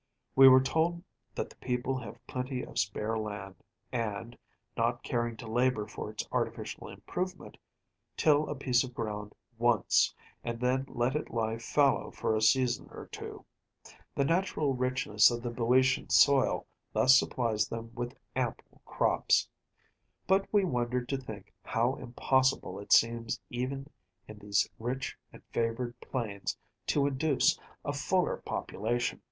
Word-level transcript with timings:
We 0.35 0.47
were 0.47 0.63
told 0.63 1.03
that 1.35 1.51
the 1.51 1.55
people 1.57 1.95
have 1.99 2.25
plenty 2.25 2.65
of 2.65 2.79
spare 2.79 3.19
land, 3.19 3.53
and, 3.91 4.35
not 4.75 5.03
caring 5.03 5.37
to 5.37 5.45
labor 5.45 5.85
for 5.85 6.09
its 6.09 6.27
artificial 6.31 6.87
improvement, 6.87 7.55
till 8.17 8.49
a 8.49 8.55
piece 8.55 8.83
of 8.83 8.95
ground 8.95 9.35
once, 9.59 10.11
and 10.43 10.59
then 10.59 10.85
let 10.89 11.15
it 11.15 11.29
lie 11.29 11.59
fallow 11.59 12.09
for 12.09 12.35
a 12.35 12.41
season 12.41 12.87
or 12.89 13.09
two. 13.11 13.45
The 14.15 14.25
natural 14.25 14.73
richness 14.73 15.29
of 15.29 15.43
the 15.43 15.51
BŇďotian 15.51 16.11
soil 16.11 16.65
thus 16.93 17.19
supplies 17.19 17.67
them 17.67 17.91
with 17.93 18.17
ample 18.35 18.81
crops. 18.83 19.47
But 20.25 20.51
we 20.51 20.65
wondered 20.65 21.09
to 21.09 21.17
think 21.17 21.53
how 21.63 21.93
impossible 21.97 22.79
it 22.79 22.91
seems 22.91 23.39
even 23.51 23.85
in 24.27 24.39
these 24.39 24.67
rich 24.79 25.15
and 25.31 25.43
favored 25.51 25.93
plains 26.01 26.57
to 26.87 27.05
induce 27.05 27.59
a 27.85 27.93
fuller 27.93 28.37
population. 28.37 29.19